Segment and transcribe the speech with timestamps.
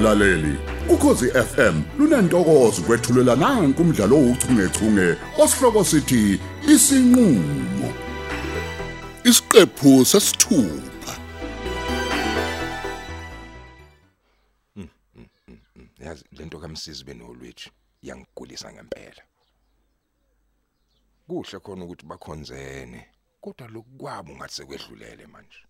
[0.00, 0.58] mlaleli.
[0.88, 6.40] Ukhosi FM lunantokozo kwethulela nanku umdlalo ouchungechunge osihloko sithi
[6.72, 7.88] isinqulo.
[9.24, 11.12] Isiqephu sesithupha.
[15.98, 17.70] Yazi lento kamsisi benolwethu
[18.02, 19.22] yangigulisa ngempela.
[21.28, 23.06] Kuhle khona ukuthi bakhonzene
[23.40, 25.60] kodwa lokwabo ngathi sekwedlulele manje.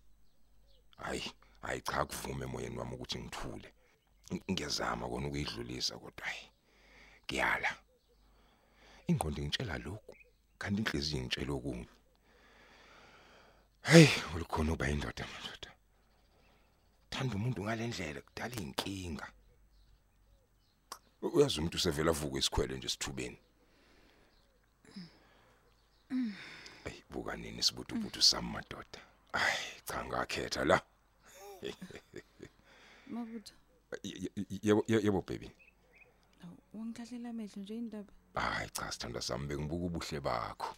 [0.97, 3.67] Hayi hayi cha kuvume emoyeni wami ukuthi ngithule.
[3.67, 3.80] Ng-
[4.51, 6.45] ngiyazama kona ukuyidlulisa kodwa hayi
[7.25, 7.71] ngiyala
[9.07, 10.15] ingqondo ngitshela lokhu
[10.57, 11.89] kanti inhliziyo ngitshela okunye.
[13.83, 15.71] Hey ulikhona uba indoda madoda.
[17.09, 19.27] Thanda umuntu ngalendlela kudala inkinga
[21.21, 23.39] uyazi umuntu usevela avuka isikhwele nje sithubeni
[26.85, 28.99] ay buka nini sibutubuthu sami madoda.
[29.33, 30.81] Ay cha ngakhetha la.
[33.07, 33.53] Mabutho,
[34.63, 35.51] yebo ye- yebo baby
[36.43, 38.13] awu, wangikhahlela amehlo nje indaba.
[38.35, 40.75] hayi cha sithanda sami bengibuka ubuhle bakho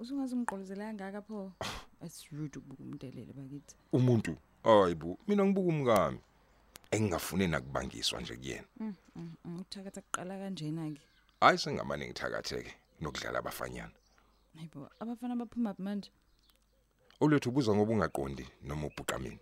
[0.00, 1.52] Usungaze ungigqolozela kangaka pho.
[2.04, 3.74] It's rude ukubuka umuntu elele bakithi.
[3.92, 6.18] umuntu hayibo mina ngibuka umkami
[6.90, 8.64] engingafune nakubangiswa nje kuyena
[9.60, 11.00] Uthakatha kuqala kanjena ke.
[11.40, 13.92] hayi sengamane ngithakatheke nokudlala abafanyana
[14.56, 16.10] Hayibo, abafana baphuma phi manje?
[17.20, 19.40] olethu ubuza ngoba ungaqondi noma ubhuqa mina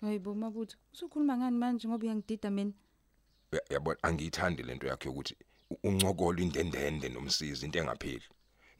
[0.00, 2.72] Hayibo mabutho, usukhuluma ngani manje ngoba uyangidida mina?
[3.52, 5.36] Ya- yabona angiyithandi lento yakhe ukuthi
[5.70, 8.22] u- uncokole indendende nomsizi into engapheli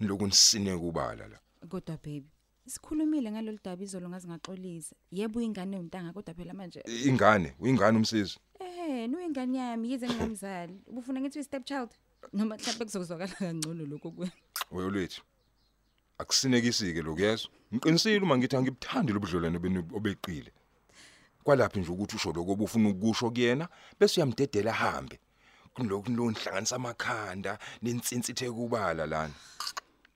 [0.01, 2.29] niloku nisine kubala la Kodwa baby,
[2.67, 4.95] sikhulumile ngalolu daba izolo ngaze ngaxolisa.
[5.11, 10.75] Yebo ingane yontanga kodwa phela manje ingane uyingane umsizi eh nuyingane yami yize ngingamzali.
[10.87, 11.91] Ubufuna ngithi step child
[12.33, 14.31] noma mhlawumbe kuzokuzwakala kangcono lokho kuwe.
[14.71, 15.23] weyolethu
[16.19, 20.53] akusinekisike lokuyezwa ngiqinisile uma ngithi angibuthandi lobudlelwane benu obeqile
[21.49, 23.69] kwalapha nje ukuthi usho lokho obufuna ukusho kuyena?
[23.99, 25.19] Bese uyamdedela ahambe.
[25.75, 29.35] Kulokhu lo nhlanganisa amakhanda nensinsithe kubala lana.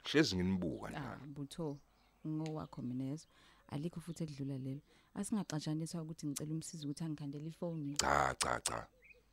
[0.05, 1.79] Hlezi nginibuka Ah, njalo butho
[2.27, 3.27] ngowakho mina yezo.
[3.73, 4.81] Alikho futhi edlula lelo.
[5.15, 7.97] Asingaxatshaniswa ukuthi ngicela umsizi ukuthi angikhandele ifoni.
[7.97, 8.87] cha cha cha.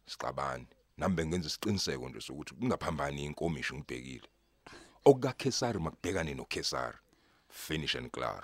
[0.07, 0.67] Sicabani
[0.97, 4.27] nami bengenza isiqiniseko nje sokuthi kungaphambani inkomishi ngibhekile.
[5.05, 6.97] okukaKesari makubhekane noKesari
[7.49, 8.43] finish and clear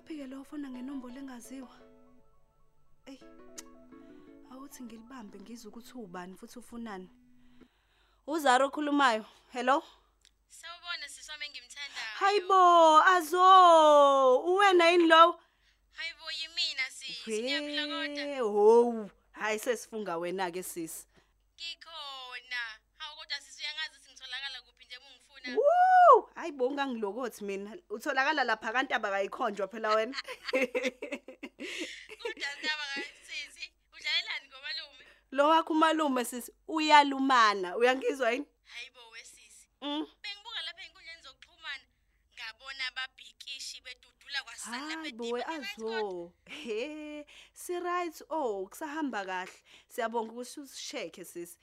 [0.00, 1.76] Uwaphike lo fona ngenombolo engaziwa.
[3.06, 3.20] Ey.
[4.50, 7.08] Awuthi ngilibambe ngizwe ukuthi ubani futhi ufunani.
[8.26, 9.24] Uzaro okhulumayo.
[9.52, 9.84] Hello?
[10.48, 12.16] Sawubona siswami engimthandayo.
[12.20, 13.44] Hayibo, azo.
[14.50, 15.40] Uwena yini lo?
[15.92, 17.42] Hayibo yimina sisi.
[17.42, 18.24] Niyaphila kodwa?
[18.24, 19.10] Hey, ho.
[19.32, 21.06] Hayi sesifunga wena ke sisi.
[21.56, 22.62] Ngikhona.
[22.98, 24.84] Hawu kodwa sisi uyangazi ukuthi ngitholakala kuphi
[25.50, 26.14] nje ungifuna.
[26.14, 26.28] Woo!
[26.34, 27.76] Hayibo ungangilokothi mina.
[27.90, 30.16] Utholakala lapha kanti abayikhonjwa phela wena.
[32.22, 32.84] Kodwa ndaba
[33.22, 33.72] sisi.
[33.94, 35.04] Udlalelani ngomalume?
[35.30, 37.76] Lo wakho umalume sisi uyalumana.
[37.76, 38.46] Uyangizwa yini?
[38.64, 39.68] Hayibo wesisi.
[39.82, 40.06] Mm.
[40.22, 41.84] Bengibuka lapha einkundleni zokuxhumana.
[42.34, 45.94] Ngabona ababhikishi bedudula kwasani lapha Hayi boy edibini.
[45.94, 46.32] azo.
[46.46, 49.52] He, si right oh kusahamba kahle.
[49.88, 51.58] Siyabonga ukuthi usisheke sisi.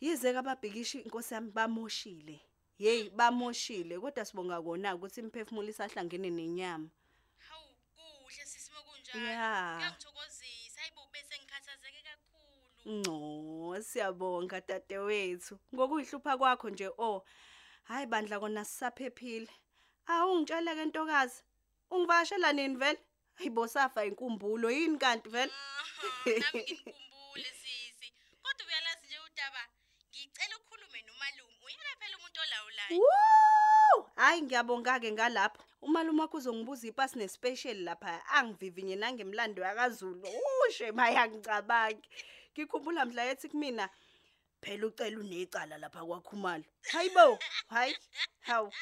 [0.00, 2.40] Yize kababhikishi inkosi yami bamoshile.
[2.78, 6.88] Hey bamoshile kodwa sibonga kona ukuthi imphefumulo isahlangene nenyama.
[7.48, 9.26] Hawu kuhle sisi mokunjalo.
[9.26, 9.76] Yeah.
[9.76, 10.80] Kuyangithokozisa.
[10.80, 13.02] Hayibo bese ngikhathazeke kakhulu.
[13.04, 15.58] No, siyabonga dadewethu.
[15.74, 17.24] Ngokuyihlupha kwakho nje oh.
[17.84, 19.48] Hayi bandla kona sisaphephile.
[20.06, 21.42] Awungitshela ke ntokazi.
[21.90, 22.98] Ungivashela nini vele?
[23.34, 25.52] Hayibo safa inkumbulo yini kanti vele?
[26.26, 28.12] Nami ngikhumbule sisi.
[28.42, 29.68] Kodwa uyalazi nje udaba.
[30.10, 31.54] Ngicela ukukhulume nomalume.
[31.64, 32.73] Uyena phela umuntu olawulayo.
[32.90, 34.06] Woo!
[34.16, 35.62] Hayi ngiyabonga ke ngalapho.
[35.82, 40.28] Umalume wakho uzongibuza ipasi nespecial lapha angivivinye nangemlando yakaZulu.
[40.68, 42.08] Ushe mayangicabangi.
[42.52, 43.88] Ngikhumbula mhla yethi kumina
[44.62, 46.64] phela ucela unecala lapha kwakhumalo.
[46.92, 47.38] Hayibo,
[47.68, 47.96] hayi.
[48.40, 48.72] Hawu.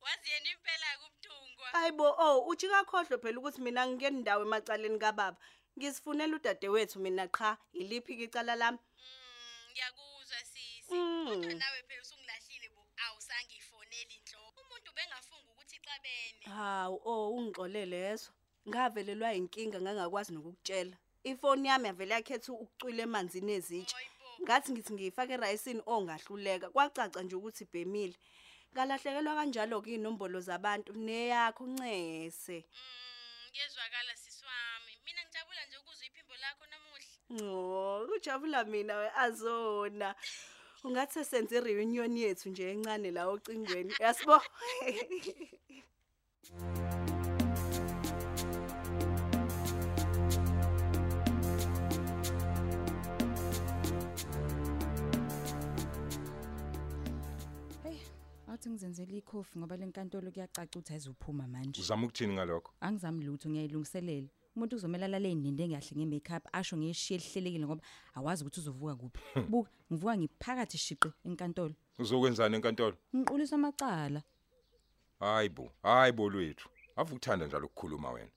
[0.00, 1.68] Wazi yena impela kumthungwa.
[1.72, 5.36] Hayibo, oh, uthi kakhohlwe phela ukuthi mina ngike ndawo emacaleni kababa.
[5.78, 8.78] Ngisifunela udadewethu mina qha iliphi ke icala lami?
[8.78, 10.94] Mm, ngiyakuzwa sisi.
[10.94, 11.26] Mm.
[11.28, 11.99] Kodwa nawe phela
[16.56, 18.30] Hawu, oh ungixolele lezo.
[18.68, 20.96] Ngavelelwa inkinga ngangakwazi nokukutshela.
[21.24, 23.96] Ifoni yami yavele yakhetha ukucwila emanzini ezitsha.
[23.96, 24.28] Hayibo.
[24.42, 26.66] Ngathi ngithi ngiyifake erayisini ongahluleka.
[26.74, 28.16] Kwacaca nje ukuthi ibhemile.
[28.72, 32.58] Ngalahlekelwa kanjalo ke inombolo zabantu neyakho uncese.
[32.64, 34.92] Mm, ngiyezwakala sisi wami.
[35.04, 37.10] Mina ngijabula nje ukuzwa iphimbo lakho namuhla.
[37.30, 40.14] Oh, kujabula mina we azona.
[40.84, 43.92] Ungathi senze i-reunion yethu nje encane la ocingweni.
[44.00, 44.40] Yasibo.
[58.60, 61.80] Athi ngizenzele ikhofi ngoba lenkantolo kuyacaca ukuthi ayizuphuma manje.
[61.80, 64.28] uzama ukuthini ngalokho Angizami lutho ngiyayilungiselela.
[64.56, 67.82] Umuntu uzomela lale indinde engahle ngemakeup asho ngeshiye lihlelekile ngoba
[68.14, 69.20] awazi ukuthi uzovuka kuphi.
[69.50, 71.74] Buka ngivuka ngiphakathi shiqi enkantolo.
[71.98, 74.20] uzokwenzani enkantolo Ngiqulisa amacala.
[75.20, 76.68] Hayibo hayibo lwethu.
[76.96, 78.30] Avukuthanda njalo ukukhuluma wena.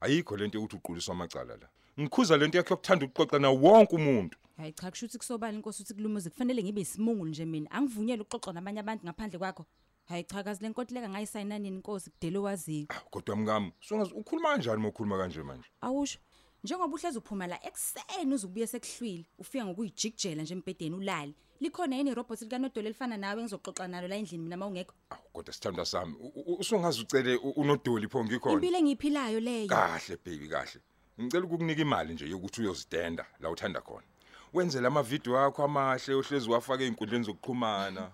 [0.00, 1.68] Ayikho lento ukuthi uquliswa amacala la.
[2.00, 4.38] Ngikhuza lento yakhe yokuthanda ukuxoxa na wonke umuntu.
[4.56, 6.30] Hayi cha kusho ukuthi kusobala inkosi ukuthi kulumuzi?
[6.30, 7.70] Kufanele ngibe isimungulu nje mina.
[7.70, 9.66] Angivunyelwe ukuxoxa nabanye abantu ngaphandle kwakho.
[10.04, 12.10] Hayi cha kazi lenkontileka ngayisayina nini inkosi?
[12.10, 12.86] Kudele waziyo.
[12.88, 15.68] Ah, kodwa mngami sungazi ukhuluma kanjani mokhuluma kanje manje?
[15.80, 16.18] Awusho.
[16.64, 21.34] Njengoba uhlezi uphuma la ekseni uzukubuye sekuhlwile ufika ngokuyijikjela nje empedeni ulali.
[21.60, 24.94] Likhona yini irobot likanodolo elifana nawe engizoxoxa nalo la endlini mina mawungekho.
[25.10, 29.68] Awu, kodwa sithanda sami u- u- usungaze ucele u- unodoli pho ngikhona Impilo engiyiphilayo leyo.
[29.68, 30.80] kahle baby kahle
[31.20, 34.06] ngicela ukukunika imali nje yokuthi uyozidenda la uthanda khona
[34.52, 38.12] wenze lama video akho amahle ohlezi wafaka einkundleni zokuxhumana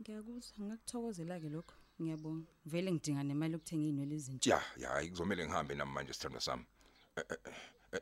[0.00, 1.74] Ngiyakuzwa ngakuthokozela ke lokho.
[2.02, 2.46] Ngiyabonga.
[2.66, 4.50] Vele ngidinga nemali yokuthenga inwele ezintsha.
[4.50, 6.73] ya ya hayi, kuzomela ngihambe nami manje sithanda sami Eh, eh, eh,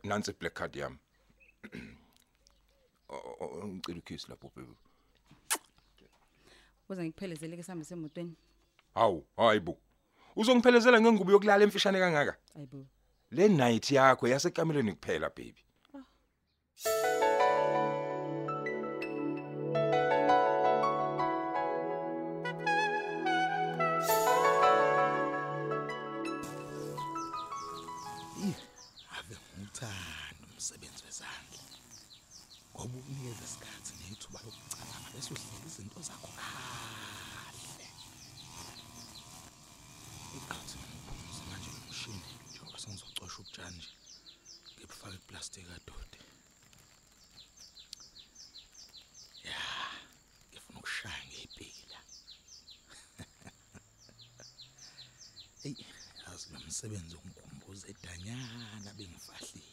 [0.04, 0.98] nansi black card yami.
[3.14, 4.72] Oh, oh, oh, ngicela ukiss lapho baby
[6.88, 8.34] Uza ngikuphelezele ke sambe semotweni.
[8.94, 9.78] hawu hayibo
[10.36, 12.36] uzongiphelezela ngengubo yokulala emfishane kangaka?
[12.56, 12.86] Ayibo.
[13.30, 15.64] le night yakho yasekameleni kuphela baby.
[15.94, 17.11] Ave
[30.62, 31.62] umsebenzi wezandla.
[32.72, 37.86] Ngoba ukunikeza isikhathi nethuba lokucabanga bese uhlela izinto zakho kahle.
[40.38, 43.90] Ikhathi ngiphumuza manje umshini njengoba sengizocosha ubutshani nje
[44.74, 46.20] ngibufake iplastic adode
[49.48, 49.60] ya
[50.48, 52.00] ngifuna ukushaya ngeyipiki la.
[55.66, 55.76] Ey,
[56.20, 59.71] yazi lo msebenzi ungikhumbuza edanyana bengifahlile.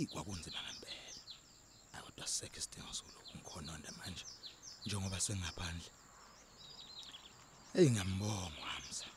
[0.00, 1.20] Ey kwakunzima ngempela.
[1.92, 4.24] Hayi kodwa sekho isidingo sokulokhu ngikhononda manje
[4.86, 5.90] njengoba sengaphandle.
[7.78, 9.08] Ey ngiyambonga Hamza.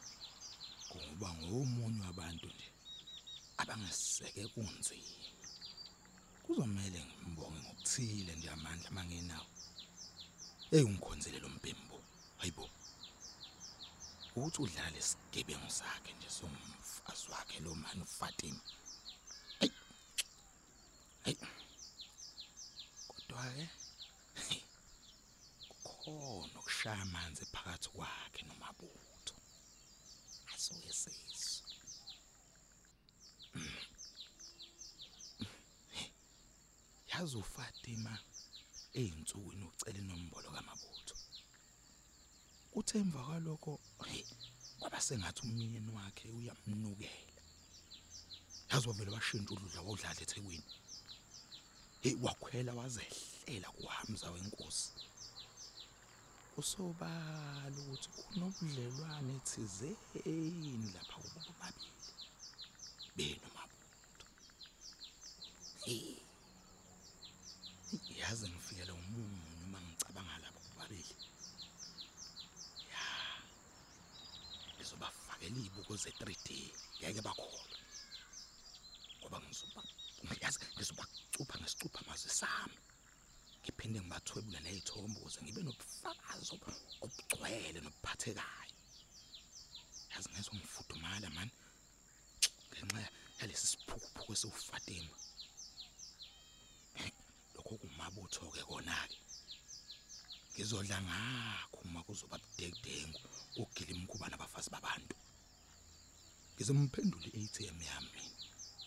[0.89, 2.69] Kuba ngomunye wabantu nje
[3.61, 5.15] abangaseke kunzima.
[6.43, 9.49] Kuzomela ngimbonge ngokuthile nje amandla mangenawo.
[10.75, 11.97] Ey ungikhonzele lo mpembo.
[12.39, 12.65] Hayibo.
[14.35, 18.61] ukuthi udlala isigebengu sakhe nje somfazi wakhe lo mani uFatima
[21.27, 21.35] ay
[23.07, 23.65] kodwa ke
[25.81, 29.35] kukhona ukushaya amanzi phakathi kwakhe nomabutho.
[30.53, 31.63] Asuke sesu
[37.11, 38.13] yazi uFatima
[38.99, 41.15] eyinsukwini ucela inombolo kamabutho?
[42.79, 43.71] Uthe emva kwalokho
[44.79, 47.41] kwaba sengathi umyeni wakhe uyamnukela.
[48.69, 50.69] Yazi wavele washintsha udludla wodlala eThekwini.
[52.03, 54.91] Hey wakhwela wazehlela kuHamza wenkosi.
[56.57, 61.91] Usobala ukuthi kunobudlelwane thizeni lapha kubo babili.
[63.15, 64.27] Benomabutho.
[65.85, 66.15] Hey.
[68.19, 71.15] Yazi ngifikela umunyu uma ngicabanga labo babili.
[74.75, 76.47] ngizobafakela izibuko ze3D
[76.99, 77.77] ngeke bakholwe
[79.19, 79.81] ngoba ngizoba
[80.25, 82.77] ngiyazi ngizobacupha ngesicupha mazwi sami.
[83.61, 88.73] Ngiphinde ngibathwebule nezithombe ukuze ngibe nobufakazi ob- obugcwele nobuphathekayo
[90.11, 91.49] yazi ngezwe ngifudumala man.
[92.71, 93.01] Ngenxa
[93.39, 95.15] yalesi siphukuphuku esiwufatima
[97.55, 99.17] lokho kumabutho ke kona ke
[100.53, 103.19] ngizodla ngakho uma kuzoba budedengu
[103.61, 105.15] ugila imkhuba nabafazi babantu.
[106.55, 108.21] Ngizomphendula i-ATM yami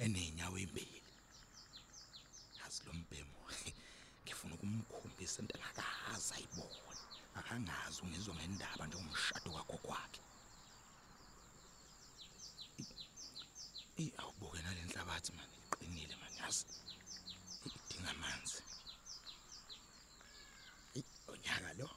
[0.04, 1.00] enenyawo embili
[2.86, 3.50] yazi lo mbhemo
[4.24, 7.00] ngifuna ukumkhombisa into engakazi ayibone.
[7.34, 10.20] Akangazi ungizwa ngendaba njengomshado kwakho kwakhe
[13.98, 16.64] Eh awubuke nalenhlabathi manje iqinile manje yazi?
[17.66, 18.60] Idinga amanzi.
[21.28, 21.88] Onyaka lo?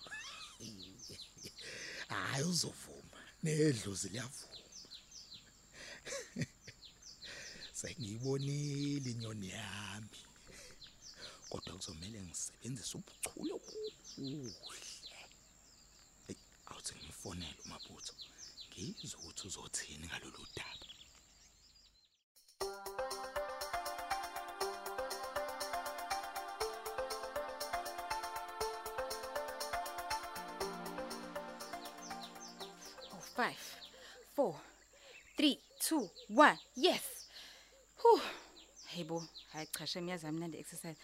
[2.09, 3.19] Hayi uzovuma.
[3.43, 4.57] Nedlozi liyavuma.
[7.79, 10.18] Sengiyibonile inyoni yami.
[11.49, 14.79] Kodwa kuzomela ngisebenzise ubuchule obuhle
[16.27, 16.37] hey
[16.69, 18.13] awuthi ngimfonele umabutho
[18.69, 20.85] ngizwe ukuthi uzothini ngalolu daba
[33.13, 33.61] Oh, five,
[34.35, 34.55] four,
[35.37, 36.57] three, two, one.
[36.75, 37.03] Yes.
[37.97, 38.19] Hu.
[38.87, 40.97] Hey bo, hayi cha shem yazi mnandi exercise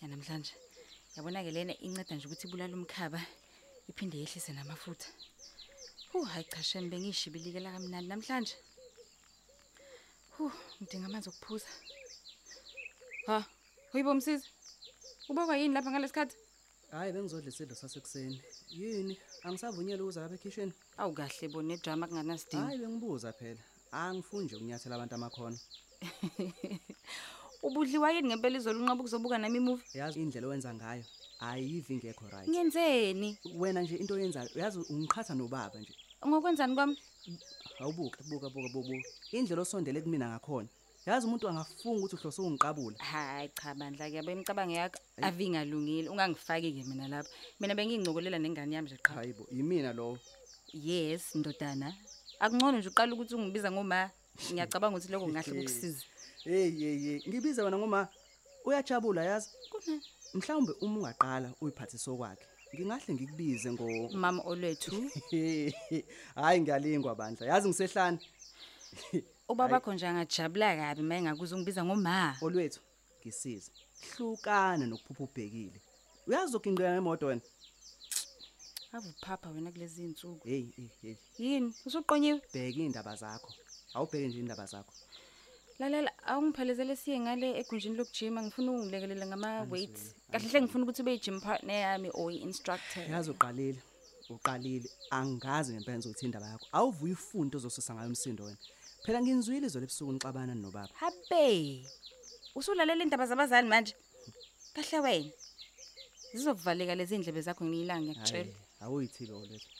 [0.00, 0.54] yanamhlanje.
[1.16, 3.20] Yabona ke lena inceda nje ukuthi ibulala umkhaba
[3.90, 5.08] iphinde yehlise namafutha.
[6.10, 8.54] Hu hayi cha shem bengishibilikela kamnandi namhlanje.
[10.34, 10.44] Hu,
[10.80, 11.70] ngidinga amanzi okuphuza.
[13.26, 13.44] Ha,
[13.92, 14.48] hoyibo msisi.
[15.28, 16.36] Ubekwa yini lapha ngalesikhathi?
[16.90, 18.38] Hayi bengizodla isidlo sasekuseni.
[18.70, 19.14] Yini?
[19.44, 20.72] Angisavunyelwe ukuza lapha ekhishini?
[21.00, 22.66] Awu kahle bo nedrama kunganasidingo.
[22.66, 23.62] Hayi bengibuza phela.
[23.92, 25.58] Angifuni nje ukunyathela abantu amakhono.
[27.66, 29.98] Ubudliwa yini ngempela izolo unqaba ukuzobuka nami imovie?
[29.98, 31.04] Yazi indlela owenza ngayo
[31.40, 32.48] ayivi ingekho right.
[32.48, 33.38] Ngenzeni?
[33.58, 35.92] Wena nje into oyenzayo uyazi ungiqhatha nobaba nje.
[36.26, 36.96] Ngokwenzani kwami?
[37.80, 39.08] Awubuka buka buka buka.
[39.32, 40.68] Indlela osondele kumina ngakhona.
[41.06, 42.98] Yazi umuntu angafunga ukuthi uhlose ungiqabula.
[42.98, 47.30] Hayi cha bandla ke bemcabange yakho avingalungile ungangifaki ke mina lapha.
[47.58, 49.14] Mina bengingcokolela nengane yami nje qha.
[49.14, 50.18] Hayibo, yimina lo.
[50.72, 51.94] Yes ndodana.
[52.38, 54.10] Akungcono nje uqala ukuthi ungibiza ngoma.
[54.52, 56.04] Ngiyacabanga ukuthi lokho ngahle kukusiza.
[56.46, 58.08] Hey hey hey, ngibiza wena ngoma
[58.64, 59.48] uyajabula yazi.
[59.70, 60.00] Kuna
[60.34, 62.46] Mhlawumbe uma ungaqala uyiphathise okwakhe.
[62.74, 65.10] Ngingahle ngikubize ngo mama olwethu
[66.34, 67.46] Hayi ngiyalingwa bandla.
[67.46, 68.18] Yazi ngisehlane.
[69.48, 72.36] ubaba kho nje angajabula kabi mayengakuze ungibiza ngoma.
[72.42, 72.80] olwethu
[73.20, 73.70] ngisiza
[74.16, 75.80] hlukana nokuphupha ubhekile
[76.26, 77.40] uyazi ukinqeka ngemoto wena
[78.92, 80.48] Avuphapha wena kulezi insuku.
[80.48, 81.74] hey hey hey Yini?
[81.86, 82.40] Usuqonyiwe?
[82.52, 83.50] bheka indaba zakho
[83.94, 84.92] awubheke nje indaba zakho
[85.78, 90.14] Lalela awungiphelezele siye ngale egunjini lokujima ngifuna ungilekelele ngama weights.
[90.32, 93.02] Kahle hle ngifuna ukuthi ube gym partner yami or instructor.
[93.10, 93.80] yazi uqalile
[94.30, 98.58] uqalile angazi ngempela ukuthi indaba yakho awuvuyi ifunto ozosusa ngayo umsindo wena
[99.04, 101.84] phela nginzwile izolo ebusuku nixabana nobaba Habe.
[102.58, 103.94] Usulalela indaba zabazali manje?
[104.74, 105.32] Kahle wena.
[106.34, 108.52] Zizokuvaleka lezi indlebe zakho ngiyilanga ngiyakutshela.
[108.52, 109.76] Hayi, awuyithibe olwethu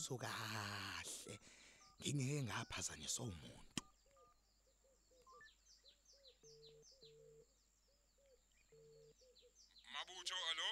[0.00, 1.34] imibuzo kahle
[2.00, 3.52] ngingeke ngaphazanyiswa umuntu
[9.92, 10.68] Mabutho alo?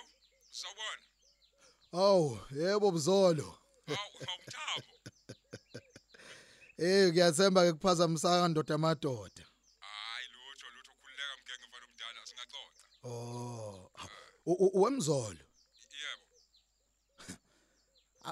[0.51, 1.05] Sawubona.
[1.93, 3.49] Awu, yebo Buzolo.
[3.87, 4.93] Hawu, awumthabo.
[6.81, 9.45] Eh ngiyathemba ke kuphazamisaka ndoda amadoda.
[9.83, 12.87] Hayi lutho lutho khulileka mgenge mfana omdala singaxoxa.
[13.05, 13.91] Oh.
[14.81, 15.48] Wemzolo.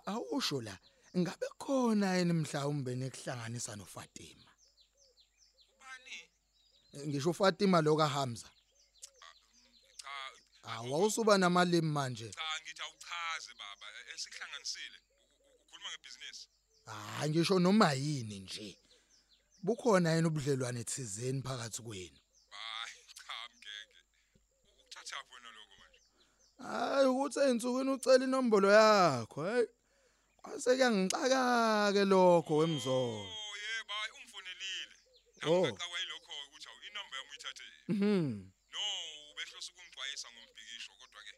[0.06, 0.78] Awusho la
[1.18, 4.50] ngabe khona yini mhlawumbe nekuhlanganisa noFatima?
[5.72, 6.16] Ubani?
[7.08, 8.48] Ngisho uFatima lo kaHamza.
[10.00, 12.28] Cha, Awusuba namalimi manje.
[12.30, 14.98] cha ngithi awuchaze baba esihlanganisile.
[15.64, 16.48] Ukhuluma ngebhizinisi.
[16.86, 18.78] Hayi ngisho noma yini nje.
[19.62, 22.18] Bukhona yini ubudlelwane thizeni phakathi kwenu?
[22.50, 24.00] Hayi cha mgenge.
[24.80, 26.00] Ukuthatha wena lokho manje.
[26.62, 29.66] Hayi ukuthi einsukwini ucela inombolo yakho, hey.
[30.46, 33.26] Kwase kuyangicaka ke lokho wemzolo.
[33.26, 34.94] Oh yebo hayi ungifonelile.
[35.50, 35.62] Oh.
[35.66, 37.64] Ngaqaqa yilokho ukuthi awu inamba yami uyithathe.
[37.88, 38.22] Mhm.
[38.72, 38.82] No,
[39.30, 41.32] ubehlosa ukungixwayisa ngombhikisho kodwa ke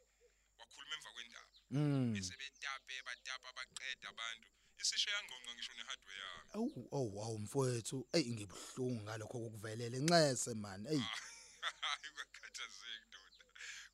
[0.61, 1.57] wakhuluma emva kwendaba.
[1.71, 2.12] Mhm.
[2.15, 4.49] Bese betape batapa baqeda abantu.
[4.83, 6.50] Isisho yangqonqa ngisho nehardware yami.
[6.57, 10.85] Awu awu awu mfowethu, ey ngibhlungu ngalokho kokuvelele ncese man.
[10.93, 11.00] Ey,
[11.65, 13.45] Hayi ukakhathazeki ndoda.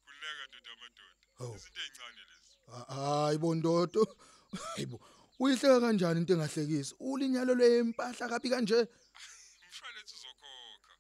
[0.05, 1.05] Kuleka ndoda amadoda.
[1.43, 1.55] Oh.
[1.57, 2.53] Izinto ezincane lezi.
[2.95, 4.03] hayi bondodo.
[4.77, 5.01] Hayibo.
[5.41, 6.95] Uyihleka kanjani into engahlekisi?
[7.01, 8.79] Ulinyalo lempahla kabi kanje?
[9.65, 10.93] Umshwalense uzokhokha.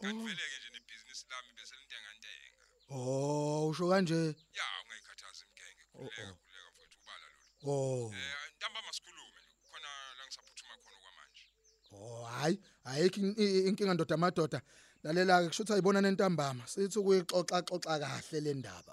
[0.00, 2.62] Kangiveleke nje nebhizinisi lami bese lintenga ntenga.
[2.90, 4.20] Oh, usho kanje.
[4.58, 5.84] Ya ungayikhathazi mgenge.
[5.92, 6.36] Kuleka oh.
[6.44, 7.48] kuleka mfowethu ubala lolu.
[7.70, 8.12] Oh.
[8.14, 11.44] Eh ntamba masikhulume khona la ngisaphuthuma khona kwamanje.
[11.92, 13.20] Oh, hayi, ayikho
[13.68, 14.60] inkinga ndoda amadoda.
[15.02, 16.64] Lalela ke kusho ukuthi ayibona nentambama.
[16.72, 18.92] Sithi ukuyixoxa xoxa kahle le ndaba.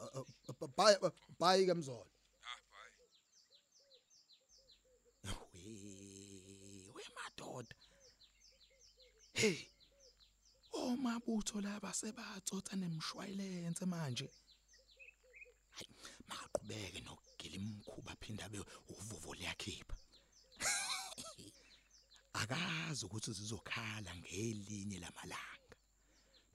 [0.78, 0.98] Bye
[1.40, 2.08] bye ke mzolo.
[2.50, 2.92] Ah bye.
[6.96, 7.76] we wemadoda
[9.40, 9.60] hey
[10.74, 14.28] omabutho laba sebatsotsa nemshwalense manje.
[15.76, 15.90] Hayi
[16.30, 18.60] maqhubeke nokugila imkhuba phinda be
[18.94, 19.96] uvuvo liyakhipha.
[22.42, 25.76] Akazi ukuthi zizokhala ngelinye lamalanga.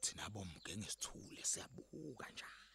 [0.02, 2.74] Thina nabomge ngesithule siyabuka njalo.